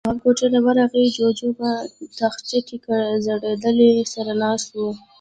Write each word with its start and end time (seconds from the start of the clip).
تواب 0.05 0.17
کوټې 0.23 0.47
ته 0.53 0.59
ورغی، 0.65 1.05
جُوجُو 1.15 1.49
په 1.59 1.69
تاخچه 2.17 2.59
کې 2.67 2.75
ځړېدلی 3.25 3.91
سر 4.11 4.27
ناست 4.41 4.69
و. 4.75 4.81